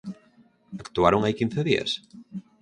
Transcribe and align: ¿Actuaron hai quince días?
¿Actuaron 0.83 1.23
hai 1.23 1.33
quince 1.39 1.61
días? 1.69 1.91